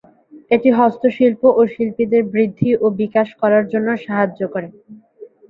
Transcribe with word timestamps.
এটি 0.51 0.69
হস্তশিল্প 0.79 1.41
ও 1.51 1.71
শিল্পীদের 1.73 2.23
বৃদ্ধি 2.33 2.69
ও 2.77 2.95
বিকাশ 3.01 3.27
করার 3.41 3.63
জন্য 3.73 3.87
সাহায্য 4.05 4.41
করে। 4.53 4.69